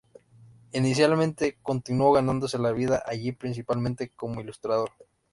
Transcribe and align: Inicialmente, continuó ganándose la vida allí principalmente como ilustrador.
Inicialmente, 0.71 1.59
continuó 1.61 2.11
ganándose 2.11 2.57
la 2.57 2.71
vida 2.71 3.03
allí 3.05 3.33
principalmente 3.33 4.09
como 4.15 4.41
ilustrador. 4.41 4.89